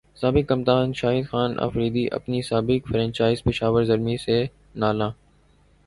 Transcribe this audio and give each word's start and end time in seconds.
سابق 0.19 0.47
کپتان 0.49 0.93
شاہد 0.93 1.27
خان 1.29 1.51
فریدی 1.73 2.05
اپنی 2.11 2.41
سابق 2.41 2.87
فرنچائز 2.89 3.43
پشاور 3.43 3.83
زلمی 3.83 4.17
سے 4.25 4.43
نالاں 4.75 5.11